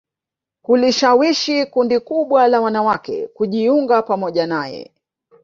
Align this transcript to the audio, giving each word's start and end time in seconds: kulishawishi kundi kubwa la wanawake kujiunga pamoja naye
kulishawishi 0.61 1.65
kundi 1.65 1.99
kubwa 1.99 2.47
la 2.47 2.61
wanawake 2.61 3.27
kujiunga 3.27 4.01
pamoja 4.01 4.47
naye 4.47 4.93